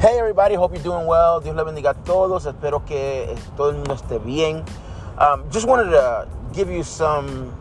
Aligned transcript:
Hey 0.00 0.16
everybody, 0.16 0.54
hope 0.54 0.74
you're 0.74 0.82
doing 0.84 1.06
well. 1.06 1.40
Dios 1.40 1.56
le 1.56 1.64
bendiga 1.64 1.90
a 1.90 2.04
todos. 2.04 2.46
Espero 2.46 2.86
que 2.86 3.36
todo 3.56 3.70
el 3.70 3.78
mundo 3.78 3.96
esté 3.96 4.24
bien. 4.24 4.64
Um, 5.18 5.42
just 5.50 5.66
wanted 5.66 5.90
to 5.90 6.28
give 6.52 6.70
you 6.70 6.84
some 6.84 7.52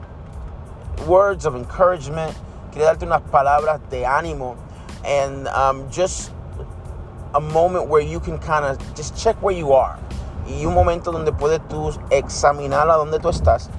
words 1.08 1.48
of 1.48 1.56
encouragement. 1.56 2.38
Quería 2.72 2.94
darte 2.94 3.08
unas 3.08 3.24
palabras 3.32 3.82
de 3.90 4.04
ánimo 4.04 4.56
and 5.04 5.48
um, 5.48 5.90
just 5.90 6.32
a 7.34 7.42
moment 7.42 7.88
where 7.88 8.04
you 8.04 8.20
can 8.20 8.38
kind 8.38 8.66
of 8.66 8.78
just 8.94 9.18
check 9.18 9.36
where 9.42 9.56
you 9.56 9.74
are. 9.74 9.98
Y 10.46 10.64
un 10.64 10.76
momento 10.76 11.12
donde 11.12 11.32
puedes 11.32 11.60
tú 11.68 11.92
examinar 12.12 12.88
a 12.88 13.04
dónde 13.04 13.20
tú 13.20 13.32
estás. 13.32 13.72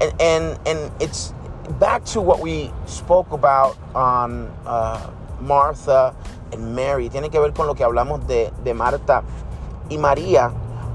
And, 0.00 0.18
and, 0.18 0.58
and 0.66 0.90
it's 1.02 1.34
back 1.78 2.06
to 2.06 2.22
what 2.22 2.40
we 2.40 2.72
spoke 2.86 3.32
about 3.32 3.76
on 3.94 4.50
uh, 4.64 5.10
Martha 5.42 6.16
Mary. 6.56 7.08
Tiene 7.10 7.30
que 7.30 7.38
ver 7.38 7.52
con 7.52 7.66
lo 7.66 7.74
que 7.74 7.84
hablamos 7.84 8.26
de, 8.26 8.52
de 8.64 8.74
Marta 8.74 9.22
y 9.88 9.98
María. 9.98 10.52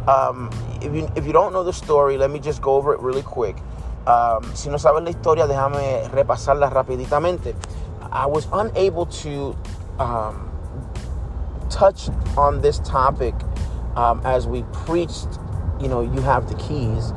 Um, 0.08 0.50
if, 0.82 0.94
you, 0.94 1.10
if 1.16 1.26
you 1.26 1.34
don't 1.34 1.54
know 1.54 1.64
the 1.64 1.74
story, 1.74 2.18
let 2.18 2.30
me 2.30 2.40
just 2.40 2.62
go 2.62 2.76
over 2.76 2.94
it 2.94 3.00
really 3.00 3.22
quick. 3.22 3.56
Um, 4.06 4.44
si 4.54 4.70
no 4.70 4.78
sabes 4.78 5.04
la 5.04 5.10
historia, 5.10 5.48
déjame 5.48 6.10
repasarla 6.10 6.70
rapiditamente. 6.70 7.56
I 8.12 8.26
was 8.26 8.48
unable 8.52 9.06
to 9.06 9.56
um, 9.98 10.52
touch 11.70 12.10
on 12.38 12.62
this 12.62 12.80
topic 12.80 13.34
um, 13.96 14.22
as 14.26 14.46
we 14.46 14.64
preached, 14.86 15.40
you 15.80 15.88
know, 15.88 16.02
you 16.02 16.22
have 16.22 16.50
the 16.50 16.56
keys. 16.56 17.14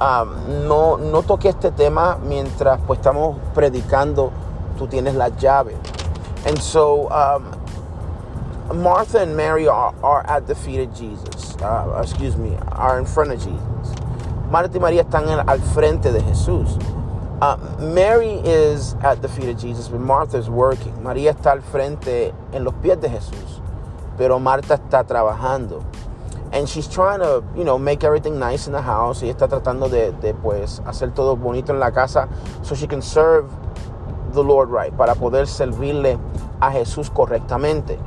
Um, 0.00 0.66
no, 0.66 0.96
no 0.96 1.22
toqué 1.22 1.50
este 1.50 1.76
tema 1.76 2.18
mientras 2.24 2.80
pues 2.86 3.00
estamos 3.00 3.36
predicando, 3.54 4.32
tú 4.78 4.88
tienes 4.88 5.14
la 5.14 5.28
llave. 5.28 5.76
And 6.46 6.58
so 6.58 7.10
um, 7.10 7.52
Martha 8.74 9.18
and 9.18 9.36
Mary 9.36 9.66
are, 9.66 9.94
are, 10.02 10.24
at 10.30 10.46
the 10.46 10.54
feet 10.54 10.80
of 10.80 10.94
Jesus. 10.94 11.56
Uh, 11.56 12.00
excuse 12.02 12.36
me, 12.36 12.56
are 12.72 12.98
in 12.98 13.04
front 13.04 13.32
of 13.32 13.38
Jesus. 13.38 13.94
Marta 14.50 14.78
y 14.78 14.80
María 14.80 15.02
están 15.04 15.28
en, 15.28 15.48
al 15.48 15.60
frente 15.60 16.12
de 16.12 16.20
Jesús. 16.20 16.80
Uh, 17.40 17.56
Mary 17.80 18.40
is 18.44 18.94
at 19.02 19.22
the 19.22 19.28
feet 19.28 19.48
of 19.48 19.60
Jesus, 19.60 19.88
but 19.88 20.00
Martha 20.00 20.38
is 20.38 20.48
working. 20.48 20.92
María 21.02 21.34
está 21.34 21.52
al 21.52 21.62
frente 21.62 22.32
en 22.52 22.64
los 22.64 22.74
pies 22.74 23.00
de 23.00 23.08
Jesús, 23.08 23.60
pero 24.16 24.38
Marta 24.38 24.76
está 24.76 25.04
trabajando. 25.04 25.84
And 26.52 26.68
she's 26.68 26.88
trying 26.88 27.20
to, 27.20 27.44
you 27.56 27.64
know, 27.64 27.78
make 27.78 28.04
everything 28.04 28.38
nice 28.38 28.66
in 28.66 28.72
the 28.72 28.82
house. 28.82 29.22
Y 29.22 29.28
está 29.28 29.48
tratando 29.48 29.88
de, 29.88 30.12
de 30.20 30.34
pues 30.34 30.80
hacer 30.84 31.12
todo 31.14 31.36
bonito 31.36 31.72
en 31.72 31.80
la 31.80 31.92
casa 31.92 32.28
so 32.62 32.74
she 32.74 32.86
can 32.86 33.02
serve 33.02 33.48
the 34.32 34.42
Lord 34.42 34.70
right, 34.70 34.92
para 34.96 35.14
poder 35.14 35.46
servirle 35.46 36.18
a 36.60 36.70
Jesús 36.72 37.10
correctamente. 37.10 37.98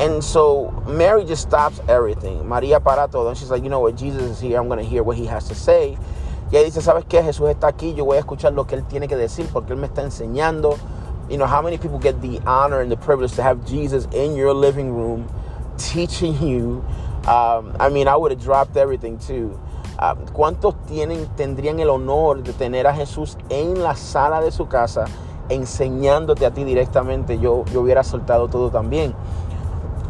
And 0.00 0.24
so 0.24 0.70
Mary 0.88 1.24
just 1.26 1.42
stops 1.42 1.78
everything. 1.86 2.42
María 2.44 2.82
para 2.82 3.06
todo. 3.06 3.28
And 3.28 3.36
she's 3.36 3.50
like, 3.50 3.62
you 3.62 3.68
know 3.68 3.80
what, 3.80 3.96
Jesus 3.96 4.22
is 4.22 4.40
here. 4.40 4.58
I'm 4.58 4.66
going 4.66 4.78
to 4.78 4.84
hear 4.84 5.02
what 5.02 5.18
he 5.18 5.26
has 5.26 5.46
to 5.48 5.54
say. 5.54 5.98
Y 6.50 6.58
ella 6.58 6.64
dice, 6.64 6.80
¿sabes 6.80 7.04
qué? 7.04 7.22
Jesús 7.22 7.54
está 7.54 7.68
aquí. 7.68 7.94
Yo 7.94 8.06
voy 8.06 8.16
a 8.16 8.22
escuchar 8.22 8.54
lo 8.54 8.64
que 8.64 8.76
él 8.76 8.88
tiene 8.88 9.06
que 9.06 9.16
decir 9.16 9.46
porque 9.52 9.72
él 9.72 9.76
me 9.76 9.88
está 9.88 10.02
enseñando. 10.02 10.78
You 11.28 11.36
know, 11.36 11.46
how 11.46 11.60
many 11.60 11.76
people 11.76 11.98
get 11.98 12.20
the 12.22 12.40
honor 12.46 12.80
and 12.80 12.90
the 12.90 12.96
privilege 12.96 13.34
to 13.34 13.42
have 13.42 13.64
Jesus 13.66 14.08
in 14.12 14.34
your 14.34 14.54
living 14.54 14.92
room 14.92 15.28
teaching 15.76 16.34
you? 16.40 16.82
Um, 17.28 17.76
I 17.78 17.90
mean, 17.90 18.08
I 18.08 18.16
would 18.16 18.32
have 18.32 18.42
dropped 18.42 18.78
everything 18.78 19.18
too. 19.18 19.60
Um, 19.98 20.24
¿Cuántos 20.32 20.74
tienen, 20.86 21.26
tendrían 21.36 21.78
el 21.78 21.90
honor 21.90 22.42
de 22.42 22.54
tener 22.54 22.86
a 22.86 22.94
Jesús 22.94 23.36
en 23.50 23.82
la 23.82 23.94
sala 23.94 24.40
de 24.40 24.50
su 24.50 24.66
casa 24.66 25.04
enseñándote 25.50 26.46
a 26.46 26.50
ti 26.52 26.64
directamente? 26.64 27.38
Yo, 27.38 27.66
yo 27.66 27.82
hubiera 27.82 28.02
soltado 28.02 28.48
todo 28.48 28.70
también. 28.70 29.14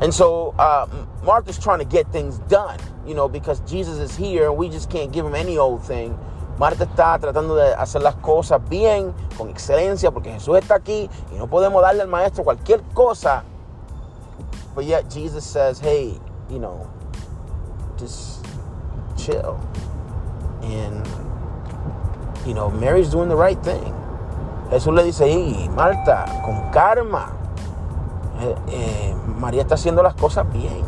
And 0.00 0.14
so 0.14 0.54
uh, 0.58 0.86
Martha's 1.22 1.58
trying 1.58 1.78
to 1.80 1.84
get 1.84 2.10
things 2.10 2.38
done, 2.48 2.78
you 3.06 3.14
know, 3.14 3.28
because 3.28 3.60
Jesus 3.60 3.98
is 3.98 4.16
here 4.16 4.48
and 4.48 4.56
we 4.56 4.68
just 4.68 4.90
can't 4.90 5.12
give 5.12 5.26
him 5.26 5.34
any 5.34 5.58
old 5.58 5.84
thing. 5.84 6.18
Marta 6.58 6.84
está 6.84 7.18
tratando 7.18 7.54
de 7.56 7.74
hacer 7.74 8.02
las 8.02 8.16
cosas 8.16 8.60
bien, 8.68 9.14
con 9.36 9.48
excelencia, 9.48 10.10
porque 10.10 10.30
Jesús 10.30 10.58
está 10.58 10.76
aquí 10.76 11.08
y 11.32 11.38
no 11.38 11.46
podemos 11.46 11.82
darle 11.82 12.02
al 12.02 12.08
maestro 12.08 12.44
cualquier 12.44 12.82
cosa. 12.94 13.44
But 14.74 14.84
yet 14.84 15.10
Jesus 15.10 15.44
says, 15.44 15.80
hey, 15.80 16.18
you 16.50 16.58
know, 16.58 16.90
just 17.98 18.44
chill. 19.16 19.58
And, 20.62 21.06
you 22.46 22.54
know, 22.54 22.70
Mary's 22.70 23.08
doing 23.10 23.28
the 23.28 23.36
right 23.36 23.62
thing. 23.62 23.94
Jesús 24.70 24.94
le 24.94 25.02
dice, 25.04 25.20
hey, 25.20 25.68
Marta, 25.68 26.24
con 26.44 26.70
karma. 26.72 27.39
Eh, 28.40 28.54
eh, 28.68 29.14
María 29.38 29.62
está 29.62 29.74
haciendo 29.74 30.02
las 30.02 30.14
cosas 30.14 30.50
bien. 30.52 30.82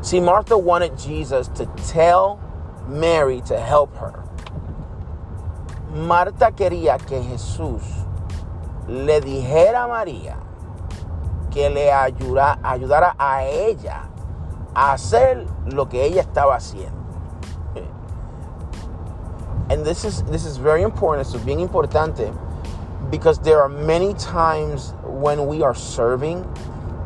See, 0.00 0.20
Martha 0.20 0.56
wanted 0.56 0.96
Jesus 0.96 1.48
to 1.48 1.66
tell 1.92 2.38
Mary 2.88 3.42
to 3.42 3.58
help 3.58 3.94
her. 3.96 4.14
Marta 5.94 6.52
quería 6.52 6.96
que 6.98 7.22
Jesús 7.22 7.82
le 8.86 9.20
dijera 9.20 9.84
a 9.84 9.88
María 9.88 10.36
que 11.50 11.68
le 11.68 11.92
ayuda, 11.92 12.58
ayudara 12.62 13.14
a 13.18 13.44
ella 13.44 14.08
a 14.74 14.92
hacer 14.92 15.46
lo 15.66 15.88
que 15.88 16.04
ella 16.04 16.22
estaba 16.22 16.56
haciendo. 16.56 16.96
And 19.70 19.84
this 19.84 20.04
is 20.04 20.22
this 20.30 20.46
is 20.46 20.56
very 20.56 20.82
important. 20.82 21.26
Esto 21.26 21.36
es 21.36 21.44
bien 21.44 21.60
importante 21.60 22.32
because 23.10 23.38
there 23.40 23.60
are 23.60 23.68
many 23.68 24.14
times 24.14 24.94
when 25.04 25.46
we 25.46 25.62
are 25.62 25.74
serving. 25.74 26.44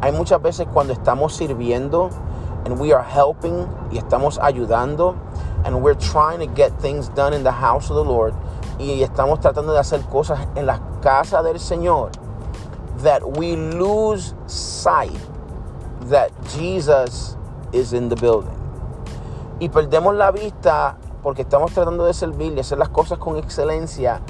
Hay 0.03 0.11
muchas 0.11 0.41
veces 0.43 0.67
cuando 0.73 0.95
estamos 0.95 1.33
sirviendo 1.33 2.11
and 2.65 2.79
we 2.79 2.93
are 2.93 3.03
helping 3.03 3.67
y 3.91 3.99
estamos 3.99 4.39
ayudando 4.39 5.17
and 5.65 5.81
we're 5.81 5.95
trying 5.95 6.41
to 6.41 6.47
get 6.47 6.73
things 6.81 7.09
done 7.11 7.33
in 7.33 7.45
the 7.45 7.53
house 7.53 7.89
of 7.91 7.97
the 7.97 8.05
Lord 8.05 8.35
y 8.79 9.03
estamos 9.03 9.41
tratando 9.41 9.73
de 9.73 9.79
hacer 9.79 10.01
cosas 10.11 10.49
en 10.57 10.67
la 10.67 10.81
casa 11.01 11.43
del 11.43 11.59
Señor 11.61 12.11
that 12.99 13.37
we 13.37 13.55
lose 13.55 14.35
sight 14.47 15.17
that 16.03 16.31
Jesus 16.49 17.37
is 17.73 17.93
in 17.93 18.09
the 18.09 18.17
building. 18.17 18.59
Y 19.61 19.69
perdemos 19.69 20.17
la 20.17 20.33
vista 20.33 20.97
porque 21.23 21.43
estamos 21.43 21.73
tratando 21.73 22.05
de 22.05 22.12
servir 22.12 22.53
y 22.57 22.61
hacer 22.61 22.79
las 22.79 22.89
cosas 22.89 23.19
con 23.19 23.37
excelencia 23.37 24.21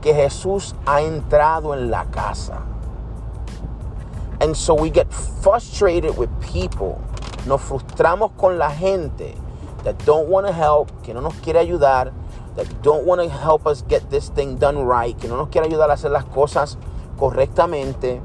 que 0.00 0.14
Jesús 0.14 0.74
ha 0.86 1.02
entrado 1.02 1.74
en 1.74 1.90
la 1.90 2.04
casa. 2.06 2.62
And 4.40 4.56
so 4.56 4.74
we 4.74 4.90
get 4.90 5.12
frustrated 5.12 6.16
with 6.16 6.30
people. 6.40 7.00
Nos 7.46 7.60
frustramos 7.60 8.30
con 8.38 8.58
la 8.58 8.70
gente 8.70 9.34
that 9.84 9.98
don't 10.04 10.28
want 10.28 10.46
to 10.46 10.52
help, 10.52 10.90
que 11.02 11.12
no 11.12 11.20
nos 11.20 11.34
quiere 11.40 11.60
ayudar, 11.60 12.12
that 12.56 12.82
don't 12.82 13.04
want 13.06 13.20
to 13.20 13.28
help 13.28 13.66
us 13.66 13.82
get 13.82 14.10
this 14.10 14.28
thing 14.30 14.56
done 14.56 14.78
right, 14.78 15.18
que 15.18 15.28
no 15.28 15.36
nos 15.36 15.48
quiere 15.48 15.66
ayudar 15.68 15.90
a 15.90 15.94
hacer 15.94 16.10
las 16.10 16.24
cosas 16.24 16.76
correctamente, 17.18 18.22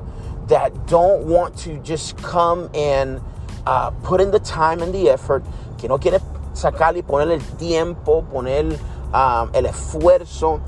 that 0.47 0.87
don't 0.87 1.25
want 1.25 1.57
to 1.57 1.77
just 1.79 2.17
come 2.17 2.69
and 2.73 3.21
uh, 3.65 3.89
put 4.03 4.21
in 4.21 4.31
the 4.31 4.39
time 4.39 4.81
and 4.81 4.93
the 4.93 5.09
effort, 5.09 5.43
que 5.77 5.89
no 5.89 5.97
quiere 5.97 6.19
sacar 6.53 6.95
y 6.95 7.01
poner 7.01 7.31
el 7.31 7.41
tiempo, 7.57 8.23
poner 8.31 8.65
um, 9.13 9.49
el 9.53 9.65
esfuerzo. 9.65 10.61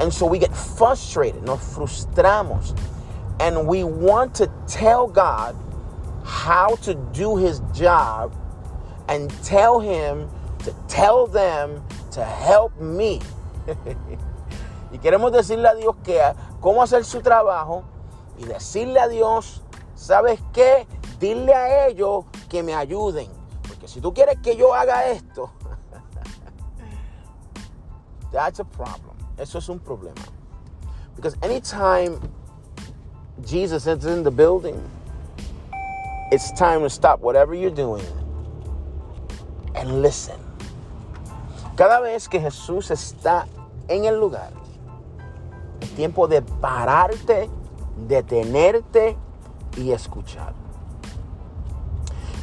And 0.00 0.12
so 0.12 0.24
we 0.24 0.38
get 0.38 0.56
frustrated, 0.56 1.42
nos 1.42 1.60
frustramos. 1.60 2.74
And 3.38 3.68
we 3.68 3.84
want 3.84 4.34
to 4.36 4.50
tell 4.66 5.06
God 5.06 5.54
how 6.24 6.76
to 6.76 6.94
do 7.12 7.36
his 7.36 7.60
job 7.74 8.34
and 9.08 9.30
tell 9.44 9.78
him 9.78 10.28
to 10.60 10.74
tell 10.88 11.26
them 11.26 11.82
to 12.12 12.24
help 12.24 12.78
me. 12.80 13.20
y 14.90 14.98
queremos 14.98 15.32
decirle 15.32 15.68
a 15.68 15.74
Dios 15.74 15.94
que 16.02 16.18
cómo 16.60 16.82
hacer 16.82 17.04
su 17.04 17.20
trabajo 17.20 17.84
y 18.38 18.44
decirle 18.44 19.00
a 19.00 19.08
Dios, 19.08 19.60
¿sabes 19.94 20.40
qué? 20.54 20.86
Dile 21.18 21.52
a 21.52 21.86
ellos 21.88 22.24
que 22.48 22.62
me 22.62 22.74
ayuden. 22.74 23.28
Porque 23.68 23.86
si 23.86 24.00
tú 24.00 24.14
quieres 24.14 24.38
que 24.42 24.56
yo 24.56 24.74
haga 24.74 25.08
esto, 25.08 25.50
that's 28.32 28.60
a 28.60 28.64
problem. 28.64 29.19
Eso 29.40 29.58
es 29.58 29.68
un 29.70 29.78
problema. 29.78 30.20
Because 31.16 31.34
anytime 31.42 32.20
Jesus 33.46 33.86
is 33.86 34.04
in 34.04 34.22
the 34.22 34.30
building, 34.30 34.78
it's 36.30 36.52
time 36.52 36.82
to 36.82 36.90
stop 36.90 37.20
whatever 37.20 37.54
you're 37.54 37.70
doing 37.70 38.04
and 39.74 40.02
listen. 40.02 40.38
Cada 41.76 42.02
vez 42.02 42.28
que 42.28 42.38
Jesús 42.38 42.90
está 42.90 43.46
en 43.88 44.04
el 44.04 44.20
lugar, 44.20 44.52
es 45.80 45.90
tiempo 45.96 46.28
de 46.28 46.42
pararte, 46.42 47.48
detenerte 48.06 49.16
y 49.76 49.90
escuchar. 49.90 50.52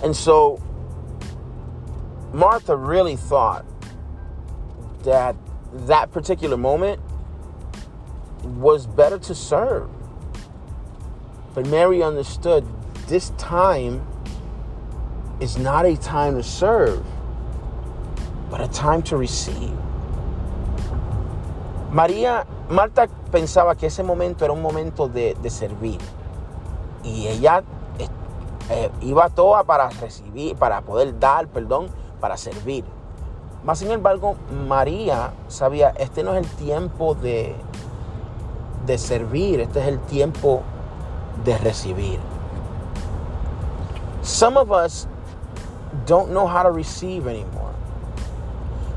And 0.03 0.15
so 0.15 0.59
Martha 2.33 2.75
really 2.75 3.15
thought 3.15 3.65
that 5.03 5.35
that 5.85 6.12
particular 6.12 6.57
moment 6.57 7.00
was 8.44 8.88
better 8.88 9.19
to 9.19 9.35
serve. 9.35 9.89
But 11.53 11.68
Mary 11.68 12.03
understood 12.03 12.65
this 13.07 13.29
time 13.38 14.06
is 15.39 15.57
not 15.57 15.85
a 15.85 15.97
time 15.97 16.35
to 16.35 16.44
serve, 16.44 17.06
but 18.50 18.62
a 18.62 18.68
time 18.68 19.01
to 19.03 19.18
receive. 19.18 19.77
María, 21.91 22.45
Marta 22.69 23.07
pensaba 23.31 23.75
que 23.75 23.88
ese 23.88 24.03
momento 24.03 24.44
era 24.44 24.53
un 24.53 24.62
momento 24.62 25.07
de, 25.07 25.35
servir. 25.50 26.00
Y 27.03 27.27
ella 27.27 27.63
eh, 28.69 28.89
iba 29.01 29.30
toda 29.30 29.63
para 29.63 29.89
recibir, 29.89 30.56
para 30.57 30.81
poder 30.81 31.18
dar, 31.18 31.47
perdón, 31.47 31.88
para 32.19 32.35
servir. 32.35 32.83
Más 33.68 33.80
sin 33.80 33.92
embargo, 33.92 34.38
María 34.66 35.34
sabía, 35.50 35.90
este 35.98 36.24
no 36.24 36.34
es 36.34 36.38
el 36.38 36.50
tiempo 36.56 37.16
de, 37.16 37.54
de 38.86 38.98
servir, 38.98 39.60
este 39.60 39.81
es 39.81 39.88
el 39.88 40.00
tiempo 40.00 40.62
de 41.44 41.58
recibir. 41.58 42.18
Some 44.22 44.58
of 44.58 44.72
us 44.72 45.06
don't 46.06 46.30
know 46.30 46.48
how 46.48 46.64
to 46.64 46.72
receive 46.72 47.28
anymore. 47.28 47.74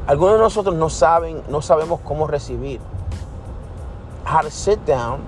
Algunos 0.06 0.34
de 0.34 0.38
nosotros 0.38 0.76
no 0.76 0.88
saben, 0.88 1.42
no 1.48 1.62
sabemos 1.62 1.98
cómo 2.04 2.28
recibir. 2.28 2.78
How 4.24 4.42
to 4.42 4.52
sit 4.52 4.78
down 4.86 5.18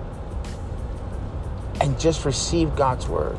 and 1.81 1.99
just 1.99 2.25
receive 2.25 2.71
God's 2.77 3.09
word. 3.09 3.35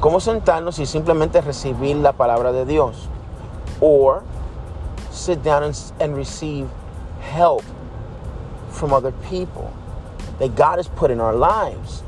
Cómo 0.00 0.18
sentarnos 0.18 0.80
y 0.80 0.86
simplemente 0.86 1.40
recibir 1.40 1.98
la 1.98 2.14
palabra 2.14 2.50
de 2.50 2.64
Dios. 2.64 3.08
Or 3.80 4.24
sit 5.22 5.42
down 5.42 5.62
and, 5.62 5.92
and 6.00 6.16
receive 6.16 6.68
help 7.20 7.64
from 8.70 8.92
other 8.92 9.12
people 9.30 9.72
that 10.38 10.56
God 10.56 10.78
has 10.78 10.88
put 10.88 11.10
in 11.10 11.20
our 11.20 11.34
lives 11.34 12.02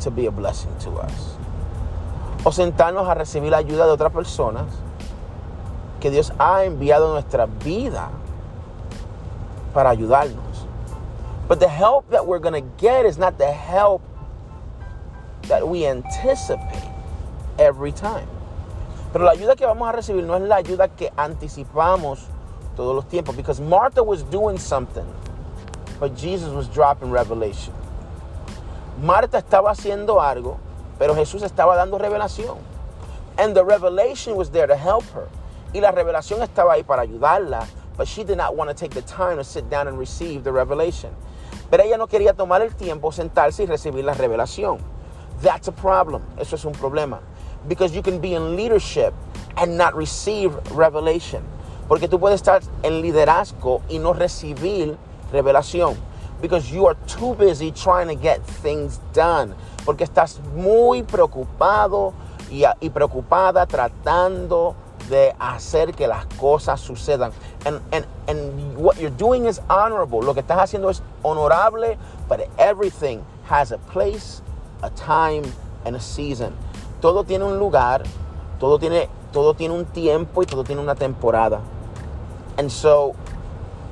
to 0.00 0.10
be 0.10 0.26
a 0.26 0.30
blessing 0.30 0.74
to 0.80 0.90
us. 0.90 1.36
O 2.44 2.50
sentarnos 2.50 3.08
a 3.08 3.14
recibir 3.14 3.50
la 3.50 3.58
ayuda 3.58 3.86
de 3.86 3.92
otras 3.92 4.12
personas 4.12 4.66
que 6.00 6.10
Dios 6.10 6.32
ha 6.38 6.64
enviado 6.64 7.06
en 7.08 7.12
nuestra 7.12 7.46
vida 7.46 8.10
para 9.72 9.90
ayudarnos. 9.90 10.66
But 11.48 11.60
the 11.60 11.68
help 11.68 12.08
that 12.10 12.26
we're 12.26 12.38
going 12.38 12.54
to 12.54 12.68
get 12.78 13.06
is 13.06 13.18
not 13.18 13.38
the 13.38 13.50
help 13.50 14.02
that 15.48 15.66
we 15.66 15.86
anticipate 15.86 16.90
every 17.58 17.92
time. 17.92 18.28
Pero 19.12 19.24
la 19.24 19.32
ayuda 19.32 19.56
que 19.56 19.66
vamos 19.66 19.88
a 19.88 19.92
recibir 19.92 20.24
no 20.24 20.36
es 20.36 20.42
la 20.42 20.56
ayuda 20.56 20.88
que 20.88 21.12
anticipamos 21.16 22.26
todos 22.76 22.94
los 22.94 23.06
tiempos. 23.08 23.36
Because 23.36 23.60
Martha 23.60 24.02
was 24.02 24.22
doing 24.30 24.58
something, 24.58 25.06
but 25.98 26.16
Jesus 26.16 26.50
was 26.50 26.68
dropping 26.68 27.10
revelation. 27.10 27.74
Marta 29.02 29.38
estaba 29.38 29.70
haciendo 29.70 30.20
algo, 30.20 30.58
pero 30.98 31.14
Jesús 31.14 31.42
estaba 31.42 31.74
dando 31.74 31.98
revelación. 31.98 32.58
And 33.38 33.54
the 33.54 33.64
revelation 33.64 34.36
was 34.36 34.50
there 34.50 34.66
to 34.66 34.76
help 34.76 35.04
her. 35.14 35.26
Y 35.72 35.80
la 35.80 35.90
revelación 35.90 36.42
estaba 36.42 36.74
ahí 36.74 36.84
para 36.84 37.02
ayudarla, 37.02 37.66
but 37.96 38.06
she 38.06 38.22
did 38.24 38.36
not 38.36 38.54
want 38.54 38.68
to 38.70 38.74
take 38.74 38.92
the 38.92 39.02
time 39.02 39.36
to 39.36 39.44
sit 39.44 39.68
down 39.70 39.88
and 39.88 39.98
receive 39.98 40.44
the 40.44 40.52
revelation. 40.52 41.10
Pero 41.70 41.82
ella 41.84 41.96
no 41.96 42.06
quería 42.06 42.34
tomar 42.34 42.60
el 42.62 42.74
tiempo, 42.74 43.10
sentarse 43.12 43.62
y 43.62 43.66
recibir 43.66 44.04
la 44.04 44.14
revelación. 44.14 44.78
That's 45.42 45.68
a 45.68 45.72
problem. 45.72 46.22
Eso 46.38 46.56
es 46.56 46.64
un 46.64 46.72
problema. 46.72 47.20
Because 47.68 47.94
you 47.94 48.02
can 48.02 48.20
be 48.20 48.34
in 48.34 48.56
leadership 48.56 49.14
and 49.56 49.76
not 49.76 49.94
receive 49.94 50.54
revelation. 50.72 51.42
Porque 51.88 52.08
tú 52.08 52.18
puedes 52.18 52.40
estar 52.40 52.62
en 52.82 53.02
liderazgo 53.02 53.82
y 53.90 53.98
no 53.98 54.12
recibir 54.14 54.96
revelación. 55.32 55.96
Because 56.40 56.70
you 56.70 56.86
are 56.86 56.96
too 57.06 57.34
busy 57.34 57.70
trying 57.70 58.08
to 58.08 58.14
get 58.14 58.42
things 58.44 58.98
done. 59.12 59.54
Porque 59.84 60.04
estás 60.04 60.40
muy 60.54 61.02
preocupado 61.02 62.14
y, 62.50 62.64
y 62.80 62.90
preocupada 62.90 63.66
tratando 63.66 64.74
de 65.08 65.34
hacer 65.38 65.92
que 65.92 66.06
las 66.06 66.24
cosas 66.38 66.80
sucedan. 66.80 67.32
And, 67.66 67.80
and, 67.92 68.06
and 68.28 68.76
what 68.76 68.98
you're 68.98 69.10
doing 69.10 69.46
is 69.46 69.60
honorable. 69.68 70.22
Lo 70.22 70.32
que 70.32 70.42
estás 70.42 70.58
haciendo 70.58 70.90
es 70.90 71.02
honorable, 71.24 71.98
but 72.28 72.48
everything 72.58 73.24
has 73.44 73.72
a 73.72 73.78
place, 73.78 74.40
a 74.82 74.90
time, 74.90 75.44
and 75.84 75.96
a 75.96 76.00
season. 76.00 76.56
Todo 77.00 77.24
tiene 77.24 77.44
un 77.44 77.58
lugar, 77.58 78.02
todo 78.58 78.78
tiene, 78.78 79.08
todo 79.32 79.54
tiene 79.54 79.74
un 79.74 79.86
tiempo 79.86 80.42
y 80.42 80.46
todo 80.46 80.64
tiene 80.64 80.82
una 80.82 80.94
temporada. 80.94 81.60
And 82.58 82.70
so 82.70 83.14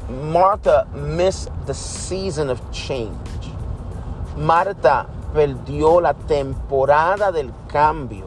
Martha 0.09 0.87
missed 0.95 1.51
the 1.67 1.75
season 1.75 2.51
of 2.51 2.61
change. 2.71 3.13
Marta 4.37 5.07
perdió 5.35 6.01
la 6.01 6.15
temporada 6.15 7.33
del 7.33 7.53
cambio 7.67 8.27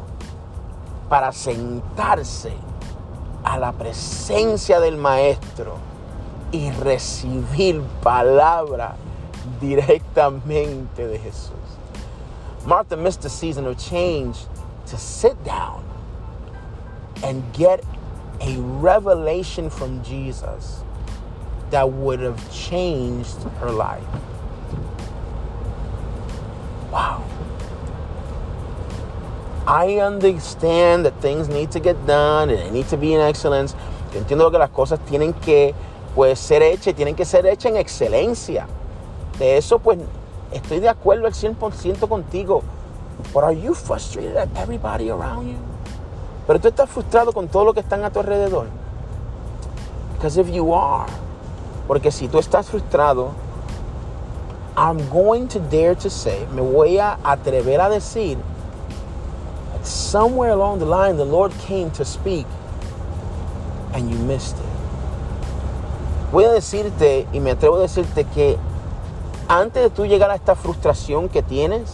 para 1.10 1.32
sentarse 1.32 2.54
a 3.44 3.58
la 3.58 3.72
presencia 3.72 4.80
del 4.80 4.98
maestro 4.98 5.76
y 6.52 6.72
recibir 6.72 7.82
palabra 8.04 8.96
directamente 9.60 11.08
de 11.08 11.20
Jesús. 11.20 11.52
Martha 12.66 12.96
missed 12.96 13.22
the 13.22 13.30
season 13.30 13.66
of 13.66 13.78
change 13.78 14.46
to 14.92 14.98
sit 14.98 15.42
down 15.44 15.84
and 17.24 17.42
get 17.54 17.84
a 18.42 18.58
revelation 18.58 19.70
from 19.70 20.04
Jesus 20.04 20.84
that 21.70 21.90
would 21.90 22.20
have 22.20 22.40
changed 22.52 23.42
her 23.60 23.72
life. 23.72 24.04
Wow. 26.92 27.24
I 29.66 30.00
understand 30.00 31.06
that 31.06 31.22
things 31.22 31.48
need 31.48 31.72
to 31.72 31.80
get 31.80 32.06
done 32.06 32.50
and 32.50 32.60
they 32.60 32.72
need 32.72 32.90
to 32.90 32.98
be 32.98 33.14
in 33.14 33.22
excellence. 33.22 33.74
Yo 34.14 34.20
entiendo 34.20 34.52
que 34.52 34.60
las 34.60 34.72
cosas 34.72 35.00
tienen 35.06 35.34
que 35.40 35.74
pues, 36.14 36.38
ser 36.38 36.62
hechas 36.62 36.94
tienen 36.94 37.16
que 37.16 37.24
ser 37.24 37.46
hechas 37.46 37.72
en 37.72 37.78
excelencia. 37.78 38.68
De 39.40 39.58
eso, 39.58 39.80
pues, 39.80 40.00
estoy 40.52 40.82
de 40.82 40.90
acuerdo 40.90 41.28
al 41.28 41.34
100% 41.34 42.10
contigo. 42.10 42.64
But 43.34 43.44
are 43.44 43.54
you 43.54 43.74
frustrated 43.74 44.36
at 44.36 44.50
everybody 44.56 45.10
around 45.10 45.48
you? 45.48 45.58
Pero 46.48 46.60
tú 46.60 46.68
estás 46.68 46.90
frustrado 46.90 47.34
con 47.34 47.48
todo 47.48 47.66
lo 47.66 47.74
que 47.74 47.82
están 47.82 48.04
a 48.04 48.10
tu 48.10 48.20
alrededor. 48.20 48.68
Because 50.14 50.38
if 50.38 50.50
you 50.50 50.74
are, 50.74 51.08
porque 51.88 52.12
si 52.12 52.28
tú 52.28 52.40
estás 52.40 52.70
frustrado, 52.70 53.34
I'm 54.76 55.10
going 55.10 55.48
to 55.50 55.60
dare 55.60 55.96
to 55.96 56.10
say, 56.10 56.46
me 56.54 56.62
voy 56.62 56.98
a 56.98 57.18
atrever 57.24 57.80
a 57.80 57.90
decir, 57.90 58.38
that 59.74 59.86
somewhere 59.86 60.52
along 60.52 60.80
the 60.80 60.86
line 60.86 61.18
the 61.18 61.26
Lord 61.26 61.52
came 61.60 61.92
to 61.92 62.06
speak 62.06 62.46
and 63.94 64.10
you 64.10 64.18
missed 64.18 64.58
it. 64.58 64.66
Voy 66.32 66.46
a 66.46 66.52
decirte 66.52 67.28
y 67.34 67.40
me 67.40 67.52
atrevo 67.52 67.78
a 67.78 67.82
decirte 67.82 68.24
que 68.24 68.58
antes 69.50 69.84
de 69.84 69.90
tú 69.90 70.06
llegar 70.06 70.32
a 70.32 70.36
esta 70.36 70.56
frustración 70.56 71.28
que 71.28 71.42
tienes, 71.42 71.92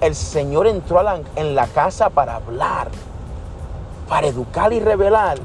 el 0.00 0.14
Señor 0.14 0.66
entró 0.66 1.00
en 1.36 1.54
la 1.54 1.66
casa 1.66 2.10
para 2.10 2.36
hablar, 2.36 2.88
para 4.08 4.26
educar 4.26 4.72
y 4.72 4.80
revelar, 4.80 5.38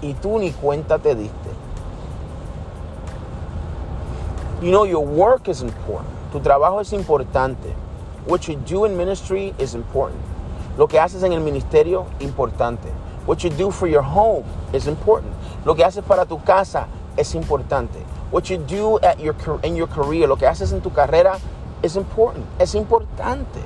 y 0.00 0.14
tú 0.14 0.38
ni 0.38 0.50
cuenta 0.50 0.98
te 0.98 1.14
diste. 1.14 1.50
You 4.62 4.70
know, 4.70 4.84
your 4.84 5.06
work 5.06 5.48
is 5.48 5.62
important. 5.62 6.08
Tu 6.32 6.40
trabajo 6.40 6.80
es 6.80 6.92
importante. 6.92 7.74
What 8.26 8.42
you 8.42 8.56
do 8.56 8.84
in 8.84 8.96
ministry 8.96 9.54
is 9.58 9.74
important. 9.74 10.20
Lo 10.76 10.86
que 10.86 10.98
haces 10.98 11.22
en 11.22 11.32
el 11.32 11.40
ministerio, 11.40 12.06
importante. 12.20 12.88
What 13.26 13.38
you 13.38 13.50
do 13.50 13.70
for 13.70 13.88
your 13.88 14.02
home 14.02 14.44
is 14.72 14.86
important. 14.86 15.32
Lo 15.64 15.74
que 15.74 15.84
haces 15.84 16.04
para 16.04 16.26
tu 16.26 16.38
casa 16.42 16.86
es 17.16 17.34
importante. 17.34 17.98
What 18.30 18.44
you 18.44 18.58
do 18.58 18.98
at 19.02 19.18
your, 19.18 19.34
in 19.62 19.76
your 19.76 19.88
career, 19.88 20.28
lo 20.28 20.36
que 20.36 20.46
haces 20.46 20.72
en 20.72 20.80
tu 20.80 20.90
carrera 20.90 21.38
is 21.82 21.96
important. 21.96 22.46
Es 22.58 22.74
importante. 22.74 23.62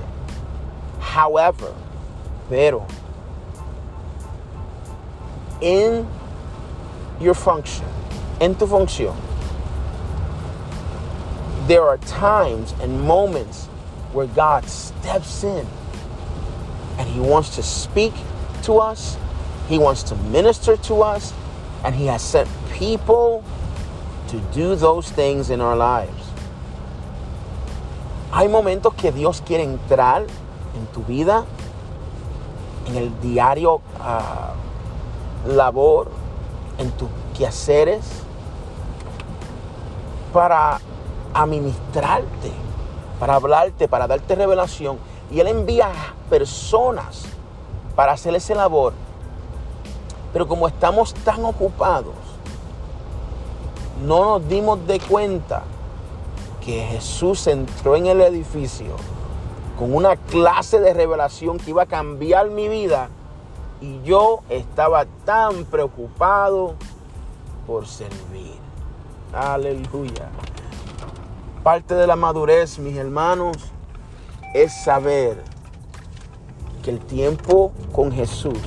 However, 1.00 1.72
pero, 2.48 2.86
in 5.60 6.06
your 7.20 7.34
function, 7.34 7.86
en 8.40 8.54
tu 8.54 8.66
función, 8.66 9.16
there 11.66 11.82
are 11.82 11.98
times 11.98 12.74
and 12.80 13.00
moments 13.00 13.66
where 14.12 14.26
God 14.26 14.68
steps 14.68 15.44
in 15.44 15.66
and 16.98 17.08
He 17.08 17.20
wants 17.20 17.56
to 17.56 17.62
speak 17.62 18.12
to 18.64 18.74
us, 18.74 19.16
He 19.68 19.78
wants 19.78 20.02
to 20.04 20.16
minister 20.16 20.76
to 20.76 21.02
us, 21.02 21.32
and 21.84 21.94
He 21.94 22.06
has 22.06 22.22
sent 22.22 22.48
people 22.72 23.44
to 24.28 24.40
do 24.52 24.74
those 24.74 25.10
things 25.10 25.50
in 25.50 25.60
our 25.60 25.76
lives. 25.76 26.23
Hay 28.36 28.48
momentos 28.48 28.92
que 28.94 29.12
Dios 29.12 29.44
quiere 29.46 29.62
entrar 29.62 30.22
en 30.22 30.86
tu 30.92 31.04
vida, 31.04 31.44
en 32.88 32.96
el 32.96 33.20
diario 33.20 33.76
uh, 33.76 35.48
labor, 35.48 36.10
en 36.78 36.90
tus 36.90 37.08
quehaceres, 37.38 38.04
para 40.32 40.80
administrarte, 41.32 42.50
para 43.20 43.36
hablarte, 43.36 43.86
para 43.86 44.08
darte 44.08 44.34
revelación. 44.34 44.98
Y 45.30 45.38
Él 45.38 45.46
envía 45.46 45.92
personas 46.28 47.22
para 47.94 48.14
hacer 48.14 48.34
esa 48.34 48.56
labor. 48.56 48.94
Pero 50.32 50.48
como 50.48 50.66
estamos 50.66 51.14
tan 51.14 51.44
ocupados, 51.44 52.16
no 54.04 54.24
nos 54.24 54.48
dimos 54.48 54.84
de 54.88 54.98
cuenta 54.98 55.62
que 56.64 56.86
Jesús 56.86 57.46
entró 57.46 57.96
en 57.96 58.06
el 58.06 58.20
edificio 58.20 58.96
con 59.78 59.94
una 59.94 60.16
clase 60.16 60.80
de 60.80 60.94
revelación 60.94 61.58
que 61.58 61.70
iba 61.70 61.82
a 61.82 61.86
cambiar 61.86 62.48
mi 62.50 62.68
vida 62.68 63.08
y 63.80 64.00
yo 64.02 64.40
estaba 64.48 65.04
tan 65.24 65.64
preocupado 65.64 66.74
por 67.66 67.86
servir. 67.86 68.54
Aleluya. 69.32 70.28
Parte 71.62 71.94
de 71.94 72.06
la 72.06 72.16
madurez, 72.16 72.78
mis 72.78 72.96
hermanos, 72.96 73.56
es 74.54 74.84
saber 74.84 75.42
que 76.82 76.90
el 76.90 77.00
tiempo 77.00 77.72
con 77.92 78.12
Jesús 78.12 78.58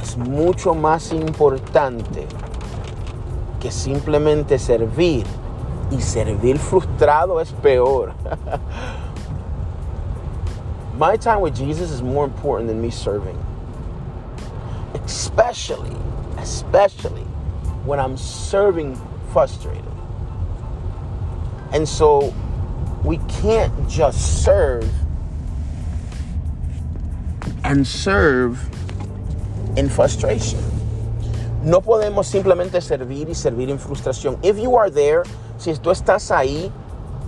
es 0.00 0.16
mucho 0.16 0.74
más 0.74 1.12
importante 1.12 2.26
que 3.60 3.70
simplemente 3.70 4.58
servir. 4.58 5.26
Y 5.92 6.00
servir 6.00 6.58
frustrado 6.58 7.40
es 7.40 7.52
peor. 7.52 8.14
My 10.98 11.16
time 11.16 11.42
with 11.42 11.54
Jesus 11.54 11.90
is 11.90 12.00
more 12.00 12.24
important 12.24 12.68
than 12.68 12.80
me 12.80 12.90
serving. 12.90 13.38
Especially, 15.04 15.94
especially 16.38 17.24
when 17.84 18.00
I'm 18.00 18.16
serving 18.16 18.98
frustrated. 19.32 19.84
And 21.72 21.86
so 21.86 22.32
we 23.04 23.18
can't 23.42 23.86
just 23.86 24.44
serve 24.44 24.90
and 27.64 27.86
serve 27.86 28.66
in 29.76 29.90
frustration. 29.90 30.72
No 31.62 31.80
podemos 31.80 32.26
simplemente 32.26 32.80
servir 32.80 33.28
y 33.28 33.34
servir 33.34 33.70
en 33.70 33.78
frustración. 33.78 34.38
If 34.42 34.58
you 34.58 34.76
are 34.76 34.90
there, 34.90 35.22
si 35.62 35.72
tú 35.74 35.92
estás 35.92 36.32
ahí, 36.32 36.72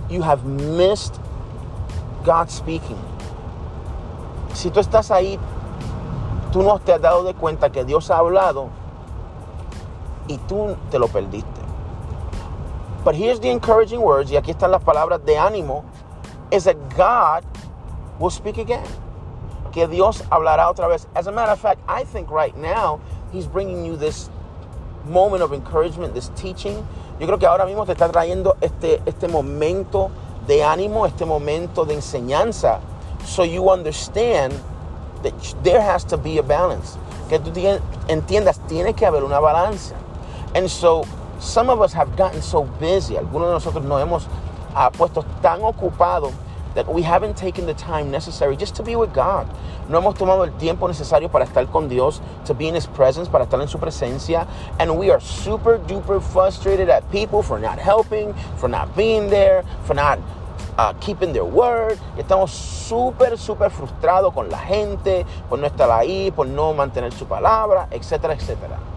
you 0.09 0.21
have 0.21 0.43
missed 0.43 1.21
God 2.25 2.49
speaking. 2.49 2.97
Si 4.53 4.69
tú 4.69 4.81
estás 4.81 5.09
ahí, 5.09 5.39
tú 6.51 6.61
no 6.61 6.77
te 6.79 6.91
has 6.91 7.01
dado 7.01 7.23
de 7.23 7.33
cuenta 7.33 7.71
que 7.71 7.85
Dios 7.85 8.11
ha 8.11 8.17
hablado 8.17 8.67
y 10.27 10.37
tú 10.49 10.75
te 10.91 10.99
lo 10.99 11.07
perdiste. 11.07 11.61
But 13.05 13.15
here's 13.15 13.39
the 13.39 13.49
encouraging 13.49 14.01
words, 14.01 14.29
y 14.31 14.35
aquí 14.35 14.51
están 14.51 14.71
las 14.71 14.83
palabras 14.83 15.23
de 15.23 15.35
ánimo, 15.37 15.85
is 16.51 16.65
that 16.65 16.75
God 16.97 17.45
will 18.19 18.31
speak 18.31 18.57
again. 18.57 18.83
Que 19.71 19.87
Dios 19.87 20.23
hablará 20.29 20.69
otra 20.69 20.89
vez. 20.89 21.07
As 21.15 21.27
a 21.27 21.31
matter 21.31 21.53
of 21.53 21.59
fact, 21.59 21.79
I 21.87 22.03
think 22.03 22.29
right 22.29 22.55
now 22.57 22.99
He's 23.31 23.47
bringing 23.47 23.85
you 23.85 23.95
this 23.95 24.29
moment 25.05 25.41
of 25.41 25.53
encouragement, 25.53 26.13
this 26.13 26.31
teaching. 26.35 26.85
Yo 27.19 27.27
creo 27.27 27.39
que 27.39 27.45
ahora 27.45 27.65
mismo 27.65 27.85
te 27.85 27.93
está 27.93 28.09
trayendo 28.09 28.57
este, 28.59 29.01
este 29.05 29.27
momento 29.27 30.09
de 30.47 30.63
ánimo, 30.63 31.05
este 31.05 31.25
momento 31.25 31.85
de 31.85 31.95
enseñanza, 31.95 32.79
so 33.25 33.43
you 33.43 33.69
understand 33.71 34.53
that 35.23 35.33
there 35.63 35.81
has 35.81 36.05
to 36.05 36.17
be 36.17 36.37
a 36.37 36.43
balance. 36.43 36.97
Que 37.29 37.39
tú 37.39 37.51
entiendas, 38.07 38.59
tiene 38.67 38.93
que 38.93 39.05
haber 39.05 39.23
una 39.23 39.39
balanza. 39.39 39.95
And 40.53 40.69
so 40.69 41.03
some 41.39 41.69
of 41.69 41.81
us 41.81 41.93
have 41.93 42.15
gotten 42.15 42.41
so 42.41 42.63
busy, 42.79 43.17
algunos 43.17 43.47
de 43.47 43.53
nosotros 43.53 43.83
nos 43.83 44.01
hemos 44.01 44.27
uh, 44.75 44.91
puesto 44.91 45.23
tan 45.41 45.61
ocupados 45.63 46.31
that 46.75 46.87
we 46.87 47.01
haven't 47.01 47.35
taken 47.35 47.65
the 47.65 47.73
time 47.73 48.11
necessary 48.11 48.55
just 48.55 48.75
to 48.75 48.83
be 48.83 48.95
with 48.95 49.13
God. 49.13 49.47
No 49.89 49.99
hemos 49.99 50.15
tomado 50.15 50.43
el 50.43 50.51
tiempo 50.57 50.87
necesario 50.87 51.31
para 51.31 51.45
estar 51.45 51.71
con 51.71 51.87
Dios, 51.89 52.21
to 52.45 52.53
be 52.53 52.67
in 52.67 52.75
His 52.75 52.85
presence, 52.85 53.27
para 53.27 53.45
estar 53.45 53.59
en 53.61 53.67
su 53.67 53.77
presencia. 53.77 54.47
And 54.79 54.97
we 54.97 55.09
are 55.09 55.19
super 55.19 55.79
duper 55.79 56.21
frustrated 56.21 56.89
at 56.89 57.09
people 57.11 57.41
for 57.41 57.59
not 57.59 57.79
helping, 57.79 58.33
for 58.57 58.67
not 58.67 58.95
being 58.95 59.29
there, 59.29 59.63
for 59.85 59.93
not 59.93 60.19
uh, 60.77 60.93
keeping 60.99 61.33
their 61.33 61.45
word. 61.45 61.97
Estamos 62.17 62.51
súper, 62.51 63.37
súper 63.37 63.71
frustrados 63.71 64.33
con 64.33 64.49
la 64.49 64.59
gente 64.59 65.25
por 65.49 65.59
no 65.59 65.67
estar 65.67 65.89
ahí, 65.89 66.31
por 66.31 66.45
no 66.47 66.73
mantener 66.73 67.11
su 67.13 67.25
palabra, 67.25 67.87
etcétera, 67.91 68.33
etcétera. 68.33 68.94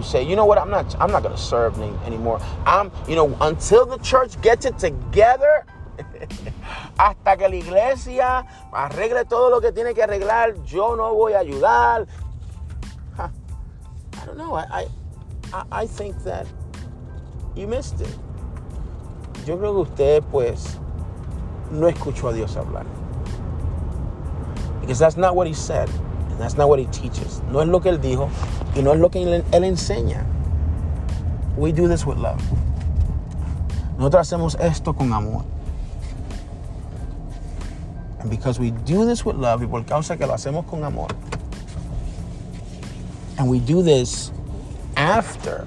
You 0.00 0.06
say, 0.06 0.22
you 0.22 0.34
know 0.34 0.46
what, 0.46 0.56
I'm 0.56 0.70
not, 0.70 0.98
I'm 0.98 1.12
not 1.12 1.22
going 1.22 1.34
to 1.34 1.40
serve 1.40 1.78
any, 1.78 1.94
anymore. 2.06 2.40
I'm, 2.64 2.90
you 3.06 3.16
know, 3.16 3.36
until 3.42 3.84
the 3.84 3.98
church 3.98 4.40
gets 4.40 4.64
it 4.64 4.78
together, 4.78 5.66
hasta 6.98 7.36
que 7.36 7.48
la 7.48 7.56
iglesia 7.56 8.46
arregle 8.72 9.28
todo 9.28 9.50
lo 9.50 9.60
que 9.60 9.72
tiene 9.72 9.94
que 9.94 10.02
arreglar, 10.02 10.64
yo 10.64 10.94
no 10.94 11.14
voy 11.14 11.34
a 11.34 11.40
ayudar. 11.40 12.06
Huh. 13.14 13.28
I 14.22 14.24
don't 14.24 14.38
know. 14.38 14.54
I, 14.54 14.86
I, 15.52 15.64
I 15.70 15.86
think 15.86 16.16
that 16.24 16.46
you 17.54 17.66
missed 17.66 18.00
it. 18.00 18.16
Yo 19.46 19.58
creo 19.58 19.74
que 19.74 19.90
usted, 19.90 20.24
pues, 20.30 20.78
no 21.70 21.88
escuchó 21.88 22.30
a 22.30 22.32
Dios 22.32 22.56
hablar. 22.56 22.86
Because 24.80 24.98
that's 24.98 25.18
not 25.18 25.36
what 25.36 25.46
he 25.46 25.52
said. 25.52 25.90
That's 26.40 26.56
not 26.56 26.68
what 26.68 26.78
he 26.78 26.86
teaches. 26.86 27.42
No 27.50 27.60
es 27.60 27.68
lo 27.68 27.80
que 27.80 27.90
él 27.90 28.00
dijo 28.00 28.28
y 28.74 28.82
no 28.82 28.92
es 28.92 28.98
lo 28.98 29.10
que 29.10 29.22
él, 29.22 29.44
él 29.52 29.64
enseña. 29.64 30.24
We 31.56 31.72
do 31.72 31.86
this 31.86 32.06
with 32.06 32.16
love. 32.16 32.40
Nosotros 33.98 34.20
hacemos 34.26 34.56
esto 34.58 34.94
con 34.94 35.12
amor. 35.12 35.44
And 38.20 38.30
because 38.30 38.58
we 38.58 38.70
do 38.70 39.04
this 39.04 39.24
with 39.24 39.36
love, 39.36 39.62
y 39.62 39.66
por 39.66 39.84
causa 39.84 40.16
que 40.16 40.26
lo 40.26 40.34
hacemos 40.34 40.66
con 40.66 40.84
amor, 40.84 41.08
and 43.38 43.48
we 43.48 43.60
do 43.60 43.82
this 43.82 44.32
after 44.96 45.66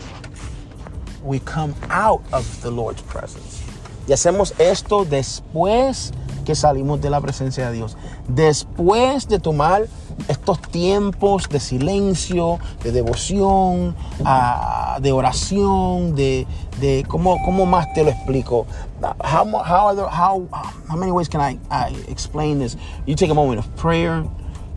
we 1.24 1.40
come 1.40 1.76
out 1.90 2.22
of 2.32 2.46
the 2.62 2.72
Lord's 2.72 3.02
presence. 3.04 3.62
Y 4.08 4.14
hacemos 4.14 4.54
esto 4.60 5.06
después 5.06 6.12
que 6.44 6.56
salimos 6.56 7.02
de 7.02 7.10
la 7.10 7.22
presencia 7.22 7.70
de 7.70 7.78
Dios. 7.78 7.98
Después 8.28 9.28
de 9.28 9.40
tomar 9.40 9.88
estos 10.28 10.62
tiempos 10.62 11.48
de 11.50 11.60
silencio, 11.60 12.60
de 12.84 12.92
devoción, 12.92 13.96
uh, 14.22 15.02
de 15.02 15.12
oración, 15.12 16.16
de, 16.16 16.48
de 16.80 17.06
¿cómo, 17.08 17.42
¿cómo, 17.44 17.66
más 17.66 17.94
te 17.94 18.04
lo 18.04 18.10
explico? 18.10 18.66
How, 19.02 19.46
how, 19.64 19.96
how, 20.08 20.48
how 20.90 20.98
many 20.98 21.12
ways 21.12 21.28
can 21.28 21.42
I, 21.42 21.60
I, 21.70 21.96
explain 22.08 22.60
this? 22.60 22.78
You 23.06 23.16
take 23.16 23.30
a 23.30 23.36
moment 23.36 23.60
of 23.60 23.76
prayer, 23.76 24.24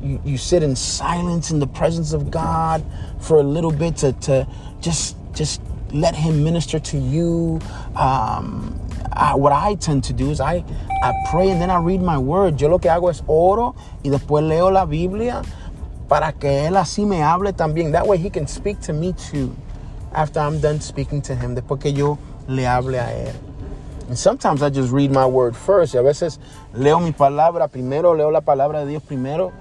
you, 0.02 0.20
you 0.24 0.38
sit 0.38 0.62
in 0.62 0.76
silence 0.76 1.50
in 1.50 1.60
the 1.60 1.66
presence 1.66 2.12
of 2.12 2.30
God 2.30 2.84
for 3.20 3.38
a 3.38 3.42
little 3.42 3.72
bit 3.72 3.96
to, 3.98 4.12
to 4.12 4.46
just, 4.80 5.16
just 5.34 5.60
let 5.92 6.14
Him 6.14 6.42
minister 6.42 6.78
to 6.78 6.98
you. 6.98 7.60
Um, 7.94 8.78
I, 9.12 9.34
what 9.34 9.52
I 9.52 9.74
tend 9.74 10.04
to 10.04 10.12
do 10.12 10.30
is 10.30 10.40
I, 10.40 10.64
I 11.02 11.12
pray 11.30 11.50
and 11.50 11.60
then 11.60 11.70
I 11.70 11.78
read 11.78 12.00
my 12.00 12.18
word. 12.18 12.58
Yo 12.58 12.68
lo 12.68 12.78
que 12.78 12.90
hago 12.90 13.10
es 13.10 13.22
oro 13.26 13.74
y 14.04 14.10
después 14.10 14.46
leo 14.46 14.70
la 14.70 14.84
Biblia 14.84 15.42
para 16.08 16.32
que 16.32 16.66
Él 16.66 16.76
así 16.76 17.06
me 17.06 17.22
hable 17.22 17.52
también. 17.52 17.92
That 17.92 18.06
way 18.06 18.18
He 18.18 18.30
can 18.30 18.46
speak 18.46 18.80
to 18.82 18.92
me 18.92 19.12
too 19.12 19.54
after 20.12 20.40
I'm 20.40 20.60
done 20.60 20.80
speaking 20.80 21.22
to 21.22 21.34
Him. 21.34 21.54
Después 21.54 21.80
que 21.80 21.92
yo 21.92 22.18
le 22.48 22.66
hable 22.66 22.98
a 22.98 23.12
Él. 23.12 23.34
And 24.08 24.16
sometimes 24.16 24.62
I 24.62 24.70
just 24.70 24.92
read 24.92 25.10
my 25.10 25.26
word 25.26 25.56
first. 25.56 25.94
Y 25.94 25.98
a 25.98 26.02
veces 26.02 26.38
leo 26.74 27.00
mi 27.00 27.12
palabra 27.12 27.68
primero, 27.68 28.14
leo 28.14 28.30
la 28.30 28.40
palabra 28.40 28.84
de 28.84 28.86
Dios 28.86 29.02
primero 29.02 29.52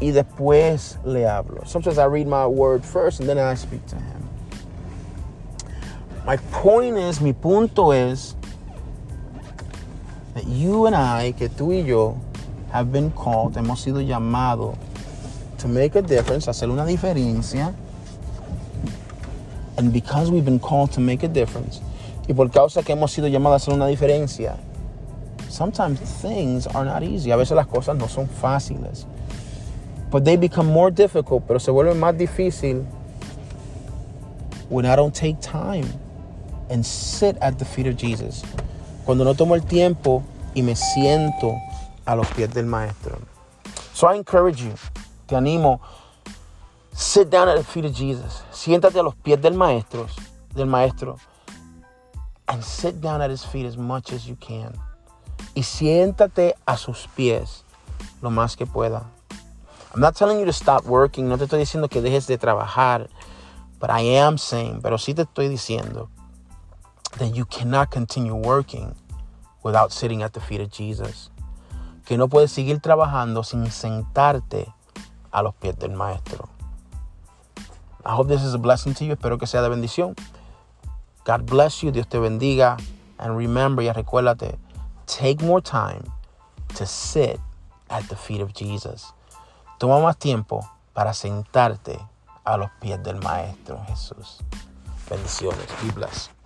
y 0.00 0.12
después 0.12 0.98
le 1.04 1.26
hablo. 1.26 1.66
Sometimes 1.66 1.98
I 1.98 2.04
read 2.04 2.26
my 2.26 2.46
word 2.46 2.84
first 2.84 3.20
and 3.20 3.28
then 3.28 3.38
I 3.38 3.54
speak 3.54 3.84
to 3.86 3.96
Him. 3.96 4.28
My 6.24 6.36
point 6.52 6.96
is, 6.96 7.20
mi 7.20 7.32
punto 7.32 7.90
es 7.90 8.36
that 10.38 10.46
you 10.46 10.86
and 10.86 10.94
I, 10.94 11.32
que 11.32 11.48
tú 11.48 11.72
y 11.72 11.84
yo, 11.84 12.16
have 12.70 12.92
been 12.92 13.10
called, 13.10 13.54
hemos 13.54 13.84
sido 13.84 14.00
llamados 14.00 14.76
to 15.58 15.66
make 15.66 15.96
a 15.96 16.02
difference, 16.02 16.46
hacer 16.46 16.70
una 16.70 16.84
diferencia. 16.84 17.74
And 19.76 19.92
because 19.92 20.30
we've 20.30 20.44
been 20.44 20.60
called 20.60 20.92
to 20.92 21.00
make 21.00 21.24
a 21.24 21.28
difference, 21.28 21.80
y 22.28 22.34
por 22.34 22.48
causa 22.50 22.84
que 22.84 22.94
hemos 22.94 23.10
sido 23.10 23.28
llamados 23.28 23.52
a 23.52 23.56
hacer 23.56 23.74
una 23.74 23.86
diferencia, 23.86 24.56
sometimes 25.48 25.98
things 25.98 26.68
are 26.68 26.84
not 26.84 27.02
easy. 27.02 27.32
A 27.32 27.36
veces 27.36 27.56
las 27.56 27.66
cosas 27.66 27.96
no 27.96 28.06
son 28.06 28.28
fáciles. 28.28 29.06
But 30.10 30.24
they 30.24 30.36
become 30.36 30.66
more 30.66 30.92
difficult, 30.92 31.48
pero 31.48 31.58
se 31.58 31.72
vuelven 31.72 31.98
más 31.98 32.16
difícil 32.16 32.84
when 34.68 34.86
I 34.86 34.94
don't 34.94 35.14
take 35.14 35.40
time 35.40 35.86
and 36.70 36.86
sit 36.86 37.36
at 37.40 37.58
the 37.58 37.64
feet 37.64 37.88
of 37.88 37.96
Jesus. 37.96 38.44
Cuando 39.08 39.24
no 39.24 39.34
tomo 39.34 39.54
el 39.54 39.64
tiempo 39.64 40.22
y 40.52 40.60
me 40.60 40.76
siento 40.76 41.54
a 42.04 42.14
los 42.14 42.26
pies 42.26 42.52
del 42.52 42.66
maestro. 42.66 43.16
So 43.94 44.06
I 44.06 44.18
encourage 44.18 44.62
you, 44.62 44.74
te 45.26 45.34
animo, 45.34 45.80
sit 46.92 47.30
down 47.30 47.48
at 47.48 47.56
the 47.56 47.64
feet 47.64 47.86
of 47.86 47.94
Jesus. 47.94 48.42
Siéntate 48.52 48.98
a 48.98 49.02
los 49.02 49.14
pies 49.14 49.40
del 49.40 49.54
maestro, 49.54 50.08
del 50.54 50.66
maestro, 50.66 51.16
and 52.48 52.62
sit 52.62 53.00
down 53.00 53.22
at 53.22 53.30
his 53.30 53.46
feet 53.46 53.64
as 53.64 53.78
much 53.78 54.12
as 54.12 54.26
you 54.26 54.36
can. 54.36 54.74
y 55.54 55.62
siéntate 55.62 56.54
a 56.66 56.76
sus 56.76 57.08
pies 57.16 57.64
lo 58.20 58.28
más 58.28 58.56
que 58.58 58.66
pueda. 58.66 59.06
I'm 59.94 60.02
not 60.02 60.16
telling 60.16 60.38
you 60.38 60.44
to 60.44 60.52
stop 60.52 60.84
working, 60.84 61.30
no 61.30 61.38
te 61.38 61.44
estoy 61.44 61.60
diciendo 61.60 61.88
que 61.88 62.02
dejes 62.02 62.26
de 62.26 62.36
trabajar, 62.36 63.08
but 63.80 63.88
I 63.88 64.18
am 64.18 64.36
saying, 64.36 64.82
pero 64.82 64.98
sí 64.98 65.14
te 65.14 65.22
estoy 65.22 65.48
diciendo 65.48 66.10
that 67.16 67.34
you 67.34 67.44
cannot 67.46 67.90
continue 67.90 68.34
working 68.34 68.94
without 69.62 69.92
sitting 69.92 70.22
at 70.22 70.32
the 70.34 70.40
feet 70.40 70.60
of 70.60 70.70
Jesus. 70.70 71.30
Que 72.04 72.16
no 72.16 72.28
puedes 72.28 72.52
seguir 72.52 72.80
trabajando 72.80 73.44
sin 73.44 73.70
sentarte 73.70 74.72
a 75.32 75.42
los 75.42 75.54
pies 75.54 75.76
del 75.78 75.90
maestro. 75.90 76.48
I 78.04 78.12
hope 78.14 78.28
this 78.28 78.42
is 78.42 78.54
a 78.54 78.58
blessing 78.58 78.94
to 78.94 79.04
you. 79.04 79.14
Espero 79.14 79.38
que 79.38 79.46
sea 79.46 79.60
de 79.60 79.68
bendición. 79.68 80.16
God 81.24 81.44
bless 81.44 81.82
you. 81.82 81.90
Dios 81.90 82.06
te 82.06 82.18
bendiga. 82.18 82.78
And 83.18 83.36
remember, 83.36 83.82
ya 83.82 83.92
recuérdate, 83.92 84.56
take 85.06 85.42
more 85.42 85.60
time 85.60 86.04
to 86.76 86.86
sit 86.86 87.40
at 87.90 88.08
the 88.08 88.16
feet 88.16 88.40
of 88.40 88.54
Jesus. 88.54 89.12
Toma 89.78 90.00
más 90.00 90.18
tiempo 90.18 90.66
para 90.94 91.12
sentarte 91.12 91.98
a 92.44 92.56
los 92.56 92.70
pies 92.80 93.02
del 93.02 93.20
Maestro 93.20 93.78
Jesús. 93.86 94.38
Bendiciones. 95.10 95.66
Be 95.82 95.90
blessed. 95.90 96.37